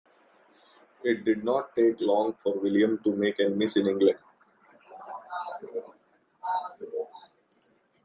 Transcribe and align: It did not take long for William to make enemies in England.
It 1.03 1.23
did 1.25 1.43
not 1.43 1.75
take 1.75 2.01
long 2.01 2.33
for 2.41 2.55
William 2.59 2.97
to 3.03 3.11
make 3.15 3.39
enemies 3.39 3.77
in 3.77 3.85
England. 3.85 4.17